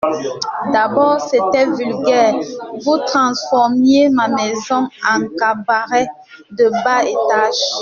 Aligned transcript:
D’abord, 0.73 1.21
c’était 1.21 1.67
vulgaire: 1.67 2.33
vous 2.83 2.97
transformiez 3.05 4.09
ma 4.09 4.29
maison 4.29 4.89
en 5.07 5.19
cabaret 5.37 6.07
de 6.49 6.69
bas 6.83 7.03
étage. 7.03 7.55